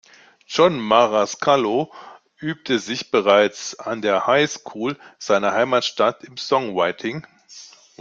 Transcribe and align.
John 0.47 0.79
Marascalco 0.79 1.93
übte 2.39 2.79
sich 2.79 3.11
bereits 3.11 3.77
an 3.77 4.01
der 4.01 4.25
Highschool 4.25 4.97
seiner 5.19 5.51
Heimatstadt 5.53 6.23
im 6.23 6.37
Songwriting. 6.37 7.27